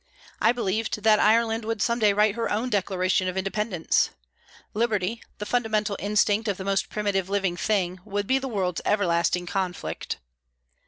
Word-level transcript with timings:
I 0.41 0.51
believed 0.51 1.03
that 1.03 1.19
Ireland 1.19 1.63
would 1.63 1.79
some 1.79 1.99
day 1.99 2.11
write 2.11 2.33
her 2.33 2.51
own 2.51 2.71
Declaration 2.71 3.27
of 3.27 3.37
Independence. 3.37 4.09
Liberty, 4.73 5.21
the 5.37 5.45
fundamental 5.45 5.95
instinct 5.99 6.47
of 6.47 6.57
the 6.57 6.65
most 6.65 6.89
primitive 6.89 7.29
living 7.29 7.55
thing, 7.55 7.99
would 8.03 8.25
be 8.25 8.39
the 8.39 8.47
world's 8.47 8.81
everlasting 8.83 9.45
conflict. 9.45 10.17